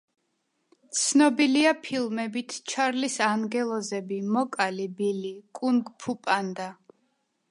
[0.99, 6.69] ცნობილია ფილმებით „ჩარლის ანგელოზები“, „მოკალი ბილი“, „კუნგ-ფუ პანდა“.